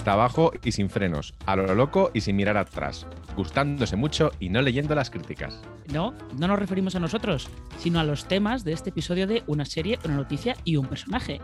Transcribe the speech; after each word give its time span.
cuesta 0.00 0.12
abajo 0.14 0.52
y 0.64 0.72
sin 0.72 0.88
frenos, 0.88 1.34
a 1.44 1.56
lo 1.56 1.74
loco 1.74 2.10
y 2.14 2.22
sin 2.22 2.34
mirar 2.34 2.56
atrás, 2.56 3.06
gustándose 3.36 3.96
mucho 3.96 4.30
y 4.40 4.48
no 4.48 4.62
leyendo 4.62 4.94
las 4.94 5.10
críticas. 5.10 5.60
No, 5.92 6.14
no 6.38 6.48
nos 6.48 6.58
referimos 6.58 6.94
a 6.94 7.00
nosotros, 7.00 7.50
sino 7.76 8.00
a 8.00 8.04
los 8.04 8.24
temas 8.24 8.64
de 8.64 8.72
este 8.72 8.88
episodio 8.88 9.26
de 9.26 9.42
una 9.46 9.66
serie, 9.66 9.98
una 10.06 10.16
noticia 10.16 10.56
y 10.64 10.76
un 10.76 10.86
personaje. 10.86 11.42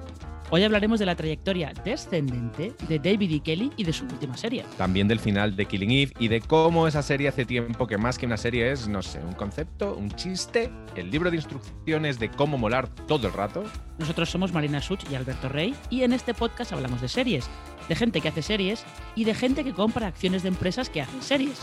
Hoy 0.48 0.62
hablaremos 0.62 1.00
de 1.00 1.06
la 1.06 1.16
trayectoria 1.16 1.72
descendente 1.84 2.72
de 2.88 2.98
David 3.00 3.32
E. 3.32 3.40
Kelly 3.40 3.72
y 3.76 3.82
de 3.82 3.92
su 3.92 4.04
última 4.04 4.36
serie. 4.36 4.64
También 4.78 5.08
del 5.08 5.18
final 5.18 5.56
de 5.56 5.66
Killing 5.66 5.90
Eve 5.90 6.12
y 6.20 6.28
de 6.28 6.40
cómo 6.40 6.86
esa 6.86 7.02
serie 7.02 7.26
hace 7.26 7.44
tiempo 7.44 7.88
que 7.88 7.98
más 7.98 8.16
que 8.16 8.26
una 8.26 8.36
serie 8.36 8.70
es, 8.70 8.86
no 8.86 9.02
sé, 9.02 9.18
un 9.18 9.32
concepto, 9.32 9.96
un 9.96 10.08
chiste, 10.12 10.70
el 10.94 11.10
libro 11.10 11.32
de 11.32 11.36
instrucciones 11.38 12.20
de 12.20 12.30
cómo 12.30 12.58
molar 12.58 12.88
todo 12.88 13.26
el 13.26 13.32
rato. 13.32 13.64
Nosotros 13.98 14.30
somos 14.30 14.52
Marina 14.52 14.80
Such 14.80 15.10
y 15.10 15.16
Alberto 15.16 15.48
Rey 15.48 15.74
y 15.90 16.02
en 16.02 16.12
este 16.12 16.32
podcast 16.32 16.72
hablamos 16.72 17.00
de 17.00 17.08
series, 17.08 17.50
de 17.88 17.96
gente 17.96 18.20
que 18.20 18.28
hace 18.28 18.42
series 18.42 18.84
y 19.16 19.24
de 19.24 19.34
gente 19.34 19.64
que 19.64 19.72
compra 19.72 20.06
acciones 20.06 20.44
de 20.44 20.48
empresas 20.50 20.90
que 20.90 21.02
hacen 21.02 21.22
series. 21.22 21.60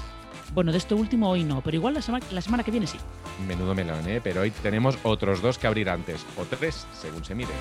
Bueno, 0.53 0.73
de 0.73 0.77
esto 0.77 0.97
último 0.97 1.29
hoy 1.29 1.45
no, 1.45 1.61
pero 1.61 1.77
igual 1.77 1.93
la, 1.93 2.01
semana, 2.01 2.25
la 2.31 2.41
semana 2.41 2.63
que 2.63 2.71
viene 2.71 2.85
sí. 2.85 2.97
Menudo 3.47 3.73
melón, 3.73 4.05
¿eh? 4.09 4.19
Pero 4.21 4.41
hoy 4.41 4.51
tenemos 4.51 4.97
otros 5.03 5.41
dos 5.41 5.57
que 5.57 5.67
abrir 5.67 5.89
antes, 5.89 6.25
o 6.37 6.43
tres, 6.43 6.85
según 6.91 7.23
se 7.23 7.33
mire. 7.33 7.53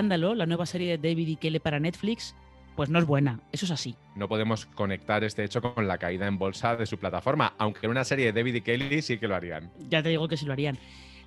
Escándalo, 0.00 0.34
la 0.34 0.46
nueva 0.46 0.64
serie 0.64 0.96
de 0.96 1.10
David 1.10 1.28
E. 1.28 1.36
Kelly 1.36 1.58
para 1.58 1.78
Netflix, 1.78 2.34
pues 2.74 2.88
no 2.88 2.98
es 2.98 3.04
buena, 3.04 3.40
eso 3.52 3.66
es 3.66 3.70
así. 3.70 3.96
No 4.16 4.28
podemos 4.28 4.64
conectar 4.64 5.22
este 5.24 5.44
hecho 5.44 5.60
con 5.60 5.86
la 5.86 5.98
caída 5.98 6.26
en 6.26 6.38
bolsa 6.38 6.74
de 6.74 6.86
su 6.86 6.96
plataforma, 6.96 7.52
aunque 7.58 7.84
en 7.84 7.90
una 7.90 8.02
serie 8.02 8.24
de 8.24 8.32
David 8.32 8.54
y 8.54 8.60
Kelly 8.62 9.02
sí 9.02 9.18
que 9.18 9.28
lo 9.28 9.36
harían. 9.36 9.70
Ya 9.90 10.02
te 10.02 10.08
digo 10.08 10.26
que 10.26 10.38
sí 10.38 10.46
lo 10.46 10.54
harían. 10.54 10.78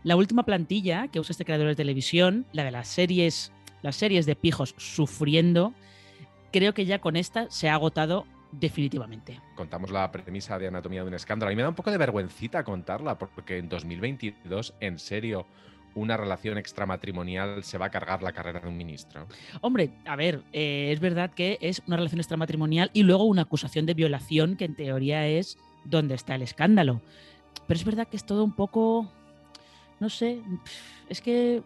La 0.01 0.15
última 0.15 0.41
plantilla 0.41 1.07
que 1.09 1.19
usa 1.19 1.33
este 1.33 1.45
creador 1.45 1.67
de 1.67 1.75
televisión, 1.75 2.47
la 2.51 2.63
de 2.63 2.71
las 2.71 2.87
series, 2.87 3.53
las 3.83 3.95
series 3.95 4.25
de 4.25 4.35
pijos 4.35 4.73
sufriendo, 4.79 5.75
creo 6.51 6.73
que 6.73 6.87
ya 6.87 6.97
con 6.97 7.15
esta 7.15 7.51
se 7.51 7.69
ha 7.69 7.75
agotado 7.75 8.25
definitivamente. 8.51 9.39
Contamos 9.53 9.91
la 9.91 10.11
premisa 10.11 10.57
de 10.57 10.67
Anatomía 10.67 11.03
de 11.03 11.09
un 11.09 11.13
escándalo. 11.13 11.49
A 11.49 11.51
mí 11.51 11.55
me 11.55 11.61
da 11.61 11.69
un 11.69 11.75
poco 11.75 11.91
de 11.91 11.99
vergüencita 11.99 12.63
contarla, 12.63 13.19
porque 13.19 13.59
en 13.59 13.69
2022, 13.69 14.73
en 14.79 14.97
serio, 14.97 15.45
una 15.95 16.17
relación 16.17 16.57
extramatrimonial 16.57 17.63
se 17.63 17.77
va 17.77 17.87
a 17.87 17.89
cargar 17.89 18.23
la 18.23 18.33
carrera 18.33 18.59
de 18.59 18.67
un 18.67 18.77
ministro. 18.77 19.27
Hombre, 19.61 19.91
a 20.05 20.15
ver, 20.15 20.43
eh, 20.53 20.89
es 20.91 20.99
verdad 20.99 21.31
que 21.31 21.57
es 21.61 21.81
una 21.87 21.97
relación 21.97 22.19
extramatrimonial 22.19 22.89
y 22.93 23.03
luego 23.03 23.23
una 23.25 23.43
acusación 23.43 23.85
de 23.85 23.93
violación, 23.93 24.55
que 24.55 24.65
en 24.65 24.75
teoría 24.75 25.27
es 25.27 25.57
donde 25.85 26.15
está 26.15 26.35
el 26.35 26.41
escándalo. 26.41 27.01
Pero 27.67 27.77
es 27.77 27.85
verdad 27.85 28.07
que 28.07 28.17
es 28.17 28.25
todo 28.25 28.43
un 28.43 28.53
poco, 28.53 29.11
no 29.99 30.09
sé, 30.09 30.41
es 31.09 31.21
que 31.21 31.61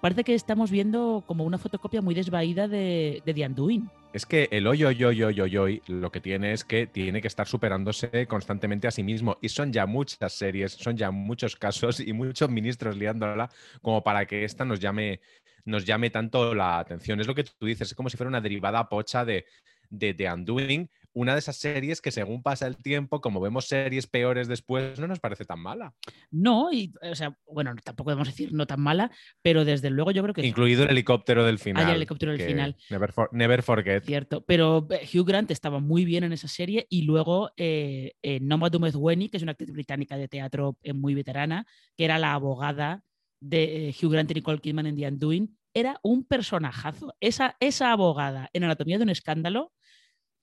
parece 0.00 0.24
que 0.24 0.34
estamos 0.34 0.70
viendo 0.70 1.24
como 1.26 1.44
una 1.44 1.58
fotocopia 1.58 2.02
muy 2.02 2.14
desvaída 2.14 2.68
de, 2.68 3.22
de 3.24 3.34
The 3.34 3.46
Undoing. 3.46 3.90
Es 4.10 4.24
que 4.24 4.48
el 4.50 4.66
hoy, 4.66 4.84
hoy, 4.84 5.04
hoy, 5.04 5.22
hoy, 5.22 5.56
hoy, 5.58 5.82
lo 5.86 6.10
que 6.10 6.20
tiene 6.20 6.52
es 6.54 6.64
que 6.64 6.86
tiene 6.86 7.20
que 7.20 7.28
estar 7.28 7.46
superándose 7.46 8.26
constantemente 8.26 8.88
a 8.88 8.90
sí 8.90 9.02
mismo. 9.02 9.36
Y 9.42 9.50
son 9.50 9.70
ya 9.70 9.84
muchas 9.84 10.32
series, 10.32 10.72
son 10.72 10.96
ya 10.96 11.10
muchos 11.10 11.56
casos 11.56 12.00
y 12.00 12.14
muchos 12.14 12.48
ministros 12.48 12.96
liándola 12.96 13.50
como 13.82 14.02
para 14.02 14.24
que 14.24 14.44
esta 14.44 14.64
nos 14.64 14.80
llame, 14.80 15.20
nos 15.66 15.84
llame 15.84 16.08
tanto 16.08 16.54
la 16.54 16.78
atención. 16.78 17.20
Es 17.20 17.26
lo 17.26 17.34
que 17.34 17.44
tú 17.44 17.66
dices, 17.66 17.88
es 17.88 17.94
como 17.94 18.08
si 18.08 18.16
fuera 18.16 18.28
una 18.28 18.40
derivada 18.40 18.88
pocha 18.88 19.26
de, 19.26 19.44
de 19.90 20.14
The 20.14 20.32
Undoing, 20.32 20.88
una 21.18 21.32
de 21.32 21.40
esas 21.40 21.56
series 21.56 22.00
que 22.00 22.10
según 22.10 22.42
pasa 22.42 22.66
el 22.66 22.76
tiempo, 22.76 23.20
como 23.20 23.40
vemos 23.40 23.66
series 23.66 24.06
peores 24.06 24.46
después, 24.46 24.98
no 25.00 25.08
nos 25.08 25.18
parece 25.18 25.44
tan 25.44 25.60
mala. 25.60 25.92
No, 26.30 26.72
y, 26.72 26.92
o 27.02 27.14
sea, 27.14 27.36
bueno, 27.46 27.74
tampoco 27.82 28.04
podemos 28.06 28.28
decir 28.28 28.52
no 28.52 28.66
tan 28.66 28.80
mala, 28.80 29.10
pero 29.42 29.64
desde 29.64 29.90
luego 29.90 30.12
yo 30.12 30.22
creo 30.22 30.34
que... 30.34 30.46
Incluido 30.46 30.84
el 30.84 30.90
helicóptero 30.90 31.44
del 31.44 31.58
final. 31.58 31.84
Ah, 31.84 31.90
el 31.90 31.96
helicóptero 31.96 32.32
del 32.32 32.40
final. 32.42 32.76
Never, 32.90 33.12
for- 33.12 33.30
never 33.32 33.62
forget. 33.62 34.04
Cierto, 34.04 34.44
pero 34.44 34.86
eh, 34.90 35.08
Hugh 35.12 35.26
Grant 35.26 35.50
estaba 35.50 35.80
muy 35.80 36.04
bien 36.04 36.24
en 36.24 36.32
esa 36.32 36.48
serie 36.48 36.86
y 36.88 37.02
luego 37.02 37.50
eh, 37.56 38.12
eh, 38.22 38.38
Noma 38.40 38.70
Dumezweni, 38.70 39.28
que 39.28 39.38
es 39.38 39.42
una 39.42 39.52
actriz 39.52 39.72
británica 39.72 40.16
de 40.16 40.28
teatro 40.28 40.76
eh, 40.82 40.92
muy 40.92 41.14
veterana, 41.14 41.66
que 41.96 42.04
era 42.04 42.18
la 42.18 42.34
abogada 42.34 43.02
de 43.40 43.88
eh, 43.88 43.94
Hugh 44.00 44.12
Grant 44.12 44.30
y 44.30 44.34
Nicole 44.34 44.60
Kidman 44.60 44.86
en 44.86 44.96
The 44.96 45.08
Undoing, 45.08 45.56
era 45.74 45.98
un 46.02 46.24
personajazo. 46.24 47.14
Esa, 47.20 47.56
esa 47.60 47.92
abogada 47.92 48.48
en 48.52 48.64
Anatomía 48.64 48.98
de 48.98 49.04
un 49.04 49.10
escándalo, 49.10 49.72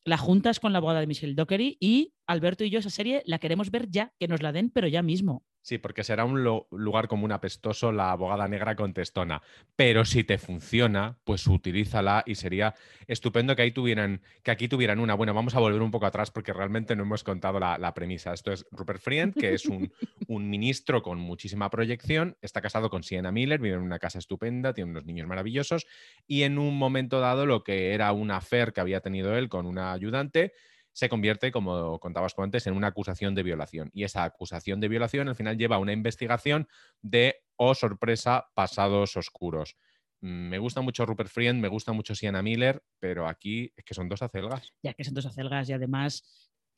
la 0.06 0.18
juntas 0.18 0.60
con 0.60 0.72
la 0.72 0.78
abogada 0.78 1.02
de 1.02 1.08
Michelle 1.08 1.36
Dockery 1.36 1.78
y 1.80 2.14
Alberto 2.28 2.64
y 2.64 2.70
yo 2.70 2.80
esa 2.80 2.90
serie 2.90 3.24
la 3.26 3.40
queremos 3.40 3.72
ver 3.72 3.90
ya, 3.90 4.14
que 4.20 4.28
nos 4.28 4.42
la 4.42 4.52
den, 4.52 4.70
pero 4.70 4.88
ya 4.88 5.02
mismo. 5.02 5.44
Sí, 5.66 5.80
porque 5.80 6.04
será 6.04 6.26
un 6.26 6.44
lugar 6.44 7.08
común 7.08 7.32
apestoso 7.32 7.92
la 7.92 8.12
abogada 8.12 8.48
negra 8.48 8.76
contestona. 8.76 9.42
Pero 9.76 10.06
si 10.06 10.24
te 10.24 10.38
funciona, 10.38 11.18
pues 11.24 11.48
utilízala 11.48 12.22
y 12.28 12.36
sería 12.36 12.76
estupendo 13.08 13.56
que 13.56 13.64
ahí 13.64 13.72
tuvieran, 13.72 14.22
que 14.44 14.52
aquí 14.52 14.68
tuvieran 14.68 15.00
una. 15.00 15.16
Bueno, 15.16 15.34
vamos 15.34 15.56
a 15.56 15.60
volver 15.60 15.82
un 15.82 15.90
poco 15.90 16.06
atrás 16.06 16.30
porque 16.30 16.54
realmente 16.54 16.96
no 16.96 17.02
hemos 17.02 17.24
contado 17.24 17.60
la, 17.60 17.80
la 17.80 17.96
premisa. 17.96 18.32
Esto 18.32 18.52
es 18.52 18.68
Rupert 18.70 19.02
Friend, 19.02 19.34
que 19.34 19.56
es 19.56 19.66
un, 19.66 19.92
un 20.28 20.48
ministro 20.52 21.02
con 21.02 21.18
muchísima 21.18 21.72
proyección, 21.72 22.38
está 22.44 22.62
casado 22.62 22.92
con 22.92 23.02
Sienna 23.02 23.32
Miller, 23.32 23.60
vive 23.60 23.74
en 23.74 23.82
una 23.82 23.98
casa 23.98 24.20
estupenda, 24.20 24.72
tiene 24.72 24.92
unos 24.92 25.06
niños 25.06 25.28
maravillosos, 25.28 25.88
y 26.28 26.44
en 26.44 26.60
un 26.60 26.78
momento 26.78 27.20
dado 27.20 27.48
lo 27.48 27.64
que 27.64 27.96
era 27.96 28.12
un 28.12 28.30
affair 28.30 28.72
que 28.72 28.82
había 28.82 29.02
tenido 29.02 29.36
él 29.36 29.50
con 29.50 29.66
una 29.66 29.94
ayudante 29.94 30.54
se 30.96 31.10
convierte, 31.10 31.52
como 31.52 32.00
contabas 32.00 32.34
tú 32.34 32.42
antes, 32.42 32.66
en 32.68 32.74
una 32.74 32.88
acusación 32.88 33.36
de 33.36 33.44
violación. 33.44 33.90
Y 33.94 34.06
esa 34.06 34.24
acusación 34.24 34.80
de 34.80 34.88
violación 34.88 35.28
al 35.28 35.36
final 35.36 35.58
lleva 35.58 35.76
a 35.76 35.80
una 35.80 35.92
investigación 35.92 36.70
de, 37.02 37.36
oh 37.58 37.76
sorpresa, 37.76 38.48
pasados 38.54 39.18
oscuros. 39.18 39.76
Mm, 40.22 40.48
Me 40.50 40.58
gusta 40.58 40.80
mucho 40.80 41.06
Rupert 41.06 41.30
Friend, 41.30 41.60
me 41.60 41.68
gusta 41.68 41.92
mucho 41.92 42.16
Sienna 42.16 42.42
Miller, 42.42 42.82
pero 42.98 43.28
aquí 43.28 43.74
es 43.76 43.84
que 43.84 43.94
son 43.94 44.08
dos 44.08 44.22
acelgas. 44.22 44.72
ya 44.82 44.94
que 44.94 45.04
son 45.04 45.14
dos 45.14 45.26
acelgas 45.26 45.68
y 45.70 45.74
además 45.74 46.24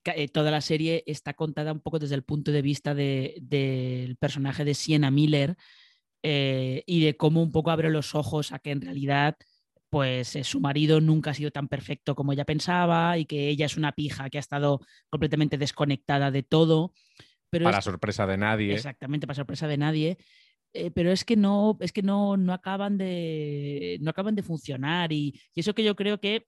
eh, 0.05 0.27
toda 0.29 0.49
la 0.49 0.61
serie 0.61 1.03
está 1.05 1.35
contada 1.35 1.71
un 1.71 1.81
poco 1.81 1.99
desde 1.99 2.15
el 2.15 2.23
punto 2.23 2.51
de 2.51 2.63
vista 2.63 2.95
de- 2.95 3.37
del 3.41 4.15
personaje 4.17 4.65
de 4.65 4.73
Sienna 4.73 5.11
Miller 5.11 5.55
eh, 6.23 6.83
y 6.87 7.05
de 7.05 7.15
cómo 7.17 7.43
un 7.43 7.51
poco 7.51 7.69
abre 7.69 7.91
los 7.91 8.15
ojos 8.15 8.51
a 8.51 8.57
que 8.57 8.71
en 8.71 8.81
realidad 8.81 9.37
pues 9.89 10.35
eh, 10.35 10.43
su 10.43 10.59
marido 10.59 10.99
nunca 11.01 11.31
ha 11.31 11.33
sido 11.33 11.51
tan 11.51 11.67
perfecto 11.67 12.15
como 12.15 12.33
ella 12.33 12.45
pensaba 12.45 13.17
y 13.17 13.25
que 13.25 13.49
ella 13.49 13.65
es 13.65 13.77
una 13.77 13.91
pija 13.93 14.29
que 14.29 14.37
ha 14.37 14.41
estado 14.41 14.81
completamente 15.09 15.57
desconectada 15.57 16.31
de 16.31 16.43
todo. 16.43 16.93
Pero 17.49 17.65
Para 17.65 17.79
es- 17.79 17.85
sorpresa 17.85 18.27
de 18.27 18.37
nadie. 18.37 18.73
Exactamente, 18.73 19.27
para 19.27 19.35
sorpresa 19.35 19.67
de 19.67 19.77
nadie. 19.77 20.17
Eh, 20.73 20.91
pero 20.91 21.11
es 21.11 21.23
que 21.23 21.37
no, 21.37 21.77
es 21.79 21.93
que 21.93 22.01
no, 22.03 22.35
no 22.35 22.53
acaban 22.53 22.97
de. 22.97 23.97
no 24.01 24.09
acaban 24.09 24.35
de 24.35 24.43
funcionar. 24.43 25.13
Y, 25.13 25.39
y 25.53 25.59
eso 25.61 25.73
que 25.73 25.83
yo 25.83 25.95
creo 25.95 26.19
que 26.19 26.47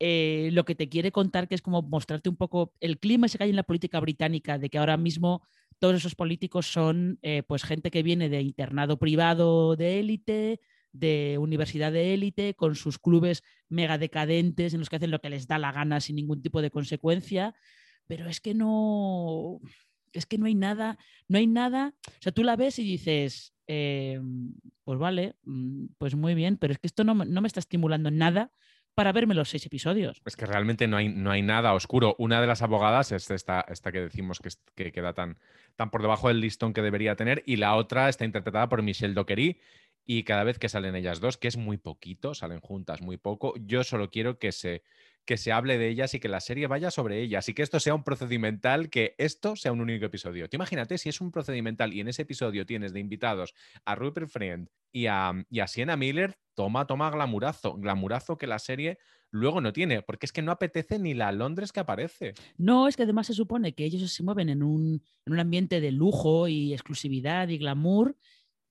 eh, 0.00 0.50
lo 0.52 0.64
que 0.64 0.74
te 0.74 0.88
quiere 0.88 1.12
contar, 1.12 1.46
que 1.46 1.54
es 1.54 1.62
como 1.62 1.80
mostrarte 1.82 2.28
un 2.28 2.36
poco 2.36 2.72
el 2.80 2.98
clima 2.98 3.26
ese 3.26 3.38
que 3.38 3.44
hay 3.44 3.50
en 3.50 3.56
la 3.56 3.62
política 3.62 4.00
británica, 4.00 4.58
de 4.58 4.68
que 4.68 4.78
ahora 4.78 4.96
mismo 4.96 5.46
todos 5.78 5.96
esos 5.96 6.14
políticos 6.14 6.66
son 6.66 7.18
pues 7.46 7.62
gente 7.64 7.90
que 7.90 8.02
viene 8.02 8.28
de 8.28 8.40
internado 8.42 8.98
privado 8.98 9.76
de 9.76 10.00
élite, 10.00 10.60
de 10.94 11.36
universidad 11.38 11.92
de 11.92 12.14
élite, 12.14 12.54
con 12.54 12.76
sus 12.76 12.98
clubes 12.98 13.42
mega 13.68 13.98
decadentes 13.98 14.72
en 14.72 14.80
los 14.80 14.88
que 14.88 14.96
hacen 14.96 15.10
lo 15.10 15.20
que 15.20 15.28
les 15.28 15.46
da 15.46 15.58
la 15.58 15.72
gana 15.72 16.00
sin 16.00 16.16
ningún 16.16 16.40
tipo 16.40 16.62
de 16.62 16.70
consecuencia. 16.70 17.54
Pero 18.06 18.28
es 18.28 18.40
que 18.40 18.54
no. 18.54 19.60
Es 20.12 20.26
que 20.26 20.38
no 20.38 20.46
hay 20.46 20.54
nada, 20.54 20.96
no 21.28 21.38
hay 21.38 21.48
nada. 21.48 21.92
O 22.06 22.22
sea, 22.22 22.32
tú 22.32 22.44
la 22.44 22.54
ves 22.54 22.78
y 22.78 22.84
dices, 22.84 23.52
eh, 23.66 24.20
pues 24.84 24.98
vale, 24.98 25.34
mm, 25.42 25.86
pues 25.98 26.14
muy 26.14 26.34
bien, 26.34 26.56
pero 26.56 26.72
es 26.72 26.78
que 26.78 26.86
esto 26.86 27.02
no, 27.02 27.14
no 27.14 27.40
me 27.40 27.48
está 27.48 27.58
estimulando 27.58 28.12
nada 28.12 28.52
para 28.94 29.12
verme 29.12 29.34
los 29.34 29.48
seis 29.48 29.66
episodios. 29.66 30.22
Es 30.24 30.36
que 30.36 30.46
realmente 30.46 30.86
no 30.86 30.96
hay, 30.96 31.08
no 31.08 31.30
hay 31.30 31.42
nada 31.42 31.74
oscuro. 31.74 32.14
Una 32.18 32.40
de 32.40 32.46
las 32.46 32.62
abogadas 32.62 33.10
es 33.10 33.28
esta, 33.30 33.64
esta 33.68 33.90
que 33.90 34.00
decimos 34.00 34.38
que, 34.38 34.50
que 34.76 34.92
queda 34.92 35.14
tan, 35.14 35.36
tan 35.76 35.90
por 35.90 36.02
debajo 36.02 36.28
del 36.28 36.40
listón 36.40 36.72
que 36.72 36.82
debería 36.82 37.16
tener, 37.16 37.42
y 37.46 37.56
la 37.56 37.74
otra 37.74 38.08
está 38.08 38.24
interpretada 38.24 38.68
por 38.68 38.82
Michelle 38.82 39.14
Dockery. 39.14 39.58
Y 40.04 40.24
cada 40.24 40.44
vez 40.44 40.58
que 40.58 40.68
salen 40.68 40.96
ellas 40.96 41.20
dos, 41.20 41.38
que 41.38 41.48
es 41.48 41.56
muy 41.56 41.78
poquito, 41.78 42.34
salen 42.34 42.60
juntas 42.60 43.00
muy 43.00 43.16
poco, 43.16 43.54
yo 43.58 43.84
solo 43.84 44.10
quiero 44.10 44.38
que 44.38 44.52
se, 44.52 44.82
que 45.24 45.36
se 45.36 45.52
hable 45.52 45.78
de 45.78 45.88
ellas 45.88 46.14
y 46.14 46.20
que 46.20 46.28
la 46.28 46.40
serie 46.40 46.66
vaya 46.66 46.90
sobre 46.90 47.20
ellas 47.20 47.48
y 47.48 47.54
que 47.54 47.62
esto 47.62 47.80
sea 47.80 47.94
un 47.94 48.04
procedimental, 48.04 48.90
que 48.90 49.14
esto 49.18 49.56
sea 49.56 49.72
un 49.72 49.80
único 49.80 50.06
episodio. 50.06 50.48
Tú 50.48 50.56
imagínate 50.56 50.98
si 50.98 51.08
es 51.08 51.20
un 51.20 51.30
procedimental 51.30 51.94
y 51.94 52.00
en 52.00 52.08
ese 52.08 52.22
episodio 52.22 52.66
tienes 52.66 52.92
de 52.92 53.00
invitados 53.00 53.54
a 53.84 53.94
Rupert 53.94 54.28
Friend 54.28 54.68
y 54.92 55.06
a, 55.06 55.32
y 55.50 55.60
a 55.60 55.66
Sienna 55.66 55.96
Miller, 55.96 56.38
toma, 56.54 56.86
toma 56.86 57.10
glamurazo, 57.10 57.74
glamurazo 57.74 58.36
que 58.36 58.46
la 58.46 58.58
serie 58.58 58.98
luego 59.30 59.60
no 59.60 59.72
tiene, 59.72 60.02
porque 60.02 60.26
es 60.26 60.32
que 60.32 60.42
no 60.42 60.52
apetece 60.52 60.98
ni 60.98 61.14
la 61.14 61.32
Londres 61.32 61.72
que 61.72 61.80
aparece. 61.80 62.34
No, 62.56 62.86
es 62.86 62.96
que 62.96 63.02
además 63.02 63.26
se 63.26 63.34
supone 63.34 63.74
que 63.74 63.84
ellos 63.84 64.12
se 64.12 64.22
mueven 64.22 64.48
en 64.48 64.62
un, 64.62 65.02
en 65.26 65.32
un 65.32 65.40
ambiente 65.40 65.80
de 65.80 65.90
lujo 65.90 66.46
y 66.46 66.72
exclusividad 66.72 67.48
y 67.48 67.58
glamour. 67.58 68.16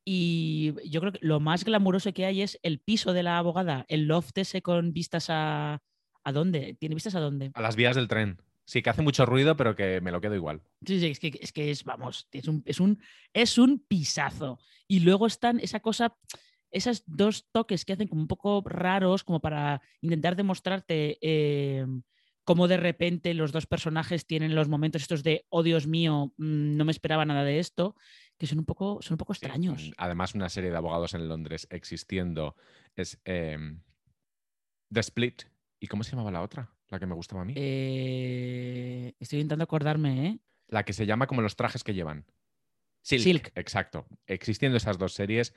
Y 0.06 0.74
yo 0.90 1.00
creo 1.00 1.14
que 1.14 1.20
lo 1.22 1.40
más 1.40 1.64
glamuroso 1.64 2.14
que 2.14 2.26
hay 2.26 2.42
es 2.42 2.60
el 2.64 2.80
piso 2.80 3.14
de 3.14 3.24
la 3.24 3.38
abogada, 3.38 3.86
el 3.88 4.06
loft 4.06 4.38
ese 4.38 4.62
con 4.62 4.94
vistas 4.94 5.30
a... 5.30 5.82
¿A 6.26 6.32
dónde? 6.32 6.78
¿Tiene 6.80 6.96
vistas 6.96 7.16
a 7.16 7.20
dónde? 7.20 7.52
A 7.54 7.62
las 7.62 7.76
vías 7.76 7.98
del 7.98 8.08
tren. 8.08 8.40
Sí, 8.66 8.82
que 8.82 8.90
hace 8.90 9.02
mucho 9.02 9.26
ruido, 9.26 9.58
pero 9.58 9.76
que 9.76 10.00
me 10.00 10.12
lo 10.12 10.22
quedo 10.22 10.36
igual. 10.36 10.62
Sí, 10.86 11.00
sí, 11.00 11.08
es 11.08 11.20
que 11.20 11.38
es, 11.42 11.52
que 11.52 11.70
es 11.70 11.84
vamos, 11.84 12.30
es 12.32 12.48
un, 12.48 12.64
es, 12.66 12.80
un, 12.80 13.02
es 13.34 13.58
un 13.58 13.80
pisazo. 13.80 14.60
Y 14.88 15.02
luego 15.02 15.28
están 15.28 15.60
esa 15.60 15.82
cosa, 15.82 16.16
esos 16.72 17.04
dos 17.06 17.46
toques 17.52 17.84
que 17.84 17.94
hacen 17.94 18.08
como 18.08 18.22
un 18.22 18.28
poco 18.28 18.64
raros, 18.66 19.26
como 19.26 19.42
para 19.42 19.82
intentar 20.02 20.38
demostrarte 20.38 21.18
eh, 21.22 21.86
cómo 22.46 22.68
de 22.70 22.78
repente 22.78 23.34
los 23.34 23.52
dos 23.52 23.68
personajes 23.68 24.26
tienen 24.26 24.56
los 24.56 24.70
momentos 24.70 25.02
estos 25.02 25.24
de, 25.24 25.46
oh 25.50 25.64
Dios 25.64 25.88
mío, 25.88 26.34
mm, 26.38 26.78
no 26.78 26.86
me 26.86 26.92
esperaba 26.92 27.26
nada 27.26 27.44
de 27.44 27.60
esto, 27.60 27.96
que 28.38 28.48
son 28.48 28.60
un 28.60 28.66
poco, 28.66 29.02
son 29.02 29.14
un 29.14 29.18
poco 29.18 29.34
extraños. 29.34 29.92
además, 29.98 30.36
una 30.36 30.50
serie 30.50 30.72
de 30.72 30.78
abogados 30.78 31.14
en 31.14 31.28
Londres 31.28 31.68
existiendo 31.70 32.56
es 32.96 33.20
em, 33.26 33.82
The 34.92 35.00
Split. 35.02 35.44
¿Y 35.80 35.88
cómo 35.88 36.04
se 36.04 36.12
llamaba 36.12 36.32
la 36.32 36.42
otra? 36.42 36.74
La 36.90 37.00
que 37.00 37.06
me 37.06 37.16
gustaba 37.16 37.42
a 37.42 37.46
mí. 37.46 37.54
Eh, 37.56 39.16
estoy 39.20 39.40
intentando 39.40 39.64
acordarme, 39.64 40.28
¿eh? 40.28 40.40
La 40.68 40.84
que 40.84 40.94
se 40.94 41.06
llama 41.06 41.28
como 41.28 41.42
los 41.42 41.56
trajes 41.56 41.84
que 41.84 41.94
llevan. 41.94 42.26
Silk. 43.04 43.52
Exacto. 43.56 44.06
Existiendo 44.28 44.78
esas 44.78 44.98
dos 44.98 45.14
series, 45.14 45.54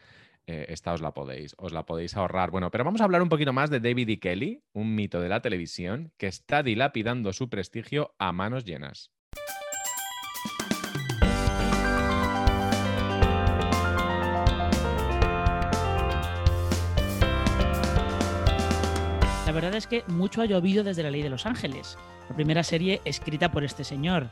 eh, 0.46 0.66
esta 0.68 0.92
os 0.92 1.00
la 1.00 1.14
podéis, 1.14 1.54
os 1.58 1.72
la 1.72 1.86
podéis 1.86 2.16
ahorrar. 2.16 2.50
Bueno, 2.50 2.70
pero 2.70 2.84
vamos 2.84 3.00
a 3.00 3.04
hablar 3.04 3.22
un 3.22 3.28
poquito 3.28 3.52
más 3.52 3.70
de 3.70 3.80
David 3.80 4.08
E. 4.08 4.18
Kelly, 4.18 4.62
un 4.72 4.94
mito 4.94 5.20
de 5.20 5.28
la 5.28 5.42
televisión 5.42 6.12
que 6.16 6.26
está 6.26 6.62
dilapidando 6.62 7.32
su 7.32 7.48
prestigio 7.48 8.14
a 8.18 8.32
manos 8.32 8.64
llenas. 8.64 9.12
Verdad 19.56 19.74
es 19.74 19.86
que 19.86 20.04
mucho 20.06 20.42
ha 20.42 20.46
llovido 20.46 20.84
desde 20.84 21.02
La 21.02 21.10
Ley 21.10 21.22
de 21.22 21.30
los 21.30 21.46
Ángeles, 21.46 21.96
la 22.28 22.36
primera 22.36 22.62
serie 22.62 23.00
escrita 23.04 23.50
por 23.50 23.64
este 23.64 23.84
señor. 23.84 24.28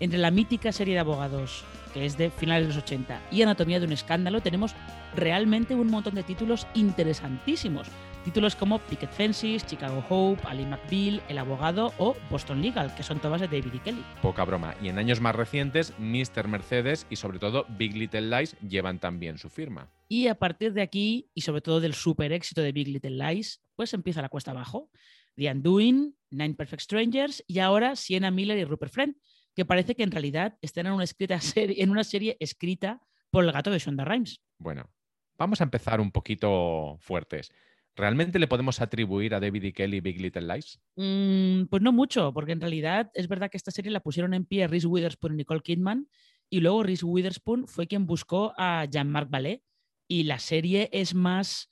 Entre 0.00 0.18
la 0.18 0.30
mítica 0.30 0.72
serie 0.72 0.94
de 0.94 1.00
abogados, 1.00 1.64
que 1.92 2.06
es 2.06 2.16
de 2.16 2.30
finales 2.30 2.68
de 2.68 2.74
los 2.74 2.82
80, 2.82 3.20
y 3.30 3.42
Anatomía 3.42 3.78
de 3.78 3.86
un 3.86 3.92
escándalo, 3.92 4.40
tenemos 4.40 4.74
realmente 5.14 5.74
un 5.74 5.88
montón 5.88 6.14
de 6.14 6.22
títulos 6.22 6.66
interesantísimos. 6.74 7.88
Títulos 8.24 8.54
como 8.54 8.78
Picket 8.78 9.10
Fences, 9.10 9.66
Chicago 9.66 10.04
Hope, 10.08 10.42
Ali 10.46 10.64
McBeal, 10.64 11.20
El 11.28 11.38
Abogado 11.38 11.92
o 11.98 12.14
Boston 12.30 12.62
Legal, 12.62 12.94
que 12.94 13.02
son 13.02 13.18
todas 13.18 13.40
de 13.40 13.48
David 13.48 13.74
y. 13.74 13.78
Kelly. 13.80 14.04
Poca 14.22 14.44
broma. 14.44 14.76
Y 14.80 14.88
en 14.88 14.98
años 14.98 15.20
más 15.20 15.34
recientes, 15.34 15.92
Mr. 15.98 16.46
Mercedes 16.46 17.04
y 17.10 17.16
sobre 17.16 17.40
todo 17.40 17.66
Big 17.70 17.96
Little 17.96 18.30
Lies 18.30 18.56
llevan 18.60 19.00
también 19.00 19.38
su 19.38 19.48
firma. 19.50 19.90
Y 20.08 20.28
a 20.28 20.36
partir 20.36 20.72
de 20.72 20.82
aquí, 20.82 21.30
y 21.34 21.40
sobre 21.40 21.62
todo 21.62 21.80
del 21.80 21.94
super 21.94 22.32
éxito 22.32 22.62
de 22.62 22.70
Big 22.70 22.86
Little 22.86 23.10
Lies, 23.10 23.60
pues 23.74 23.92
empieza 23.92 24.22
la 24.22 24.28
cuesta 24.28 24.52
abajo. 24.52 24.88
The 25.36 25.50
Undoing, 25.50 26.14
Nine 26.30 26.54
Perfect 26.54 26.82
Strangers 26.82 27.42
y 27.48 27.58
ahora 27.58 27.96
Sienna 27.96 28.30
Miller 28.30 28.58
y 28.58 28.64
Rupert 28.64 28.92
Friend, 28.92 29.16
que 29.54 29.64
parece 29.64 29.96
que 29.96 30.04
en 30.04 30.12
realidad 30.12 30.58
están 30.62 30.86
en 30.86 30.92
una, 30.92 31.04
escrita 31.04 31.40
serie, 31.40 31.82
en 31.82 31.90
una 31.90 32.04
serie 32.04 32.36
escrita 32.38 33.00
por 33.30 33.44
el 33.44 33.50
gato 33.50 33.70
de 33.70 33.78
Shonda 33.78 34.04
Rhimes. 34.04 34.40
Bueno, 34.58 34.90
vamos 35.38 35.60
a 35.60 35.64
empezar 35.64 36.00
un 36.00 36.12
poquito 36.12 36.96
fuertes. 37.00 37.50
¿Realmente 37.94 38.38
le 38.38 38.48
podemos 38.48 38.80
atribuir 38.80 39.34
a 39.34 39.40
David 39.40 39.74
Kelly 39.74 40.00
Big 40.00 40.20
Little 40.20 40.54
Lies? 40.54 40.80
Mm, 40.96 41.66
pues 41.66 41.82
no 41.82 41.92
mucho, 41.92 42.32
porque 42.32 42.52
en 42.52 42.60
realidad 42.60 43.10
es 43.14 43.28
verdad 43.28 43.50
que 43.50 43.58
esta 43.58 43.70
serie 43.70 43.90
la 43.90 44.00
pusieron 44.00 44.32
en 44.32 44.46
pie 44.46 44.66
Reese 44.66 44.86
Witherspoon 44.86 45.34
y 45.34 45.36
Nicole 45.38 45.60
Kidman, 45.60 46.08
y 46.48 46.60
luego 46.60 46.82
Reese 46.82 47.04
Witherspoon 47.04 47.66
fue 47.66 47.86
quien 47.86 48.06
buscó 48.06 48.54
a 48.56 48.86
Jean-Marc 48.86 49.28
Ballet, 49.30 49.62
y 50.08 50.24
la 50.24 50.38
serie 50.38 50.88
es 50.92 51.14
más 51.14 51.70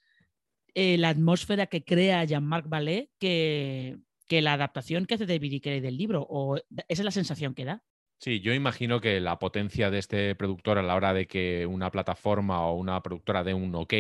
eh, 0.74 0.98
la 0.98 1.08
atmósfera 1.08 1.66
que 1.66 1.84
crea 1.84 2.24
Jean-Marc 2.24 2.68
Ballet 2.68 3.10
que, 3.18 3.98
que 4.28 4.42
la 4.42 4.52
adaptación 4.52 5.06
que 5.06 5.14
hace 5.14 5.26
David 5.26 5.52
y 5.52 5.60
Kelly 5.60 5.80
del 5.80 5.96
libro, 5.96 6.26
o 6.28 6.56
esa 6.56 6.66
es 6.88 7.04
la 7.04 7.10
sensación 7.10 7.54
que 7.54 7.64
da. 7.64 7.82
Sí, 8.18 8.40
yo 8.40 8.52
imagino 8.52 9.00
que 9.00 9.18
la 9.20 9.38
potencia 9.38 9.90
de 9.90 9.98
este 9.98 10.34
productor 10.34 10.76
a 10.76 10.82
la 10.82 10.94
hora 10.94 11.14
de 11.14 11.26
que 11.26 11.64
una 11.64 11.90
plataforma 11.90 12.66
o 12.66 12.76
una 12.76 13.02
productora 13.02 13.42
dé 13.42 13.54
un 13.54 13.74
ok 13.74 13.94